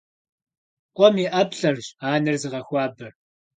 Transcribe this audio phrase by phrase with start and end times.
[0.95, 3.11] Къуэм и ӏэплӏэрщ анэр зыгъэхуабэр.